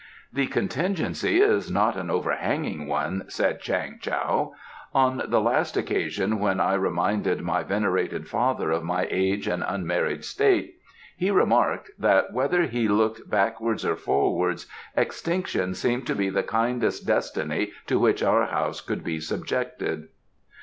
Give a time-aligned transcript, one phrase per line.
[0.33, 4.51] "The contingency is not an overhanging one," said Chang Tao.
[4.95, 10.25] "On the last occasion when I reminded my venerated father of my age and unmarried
[10.25, 10.79] state,
[11.15, 14.65] he remarked that, whether he looked backwards or forwards,
[14.97, 20.07] extinction seemed to be the kindest destiny to which our House could be subjected."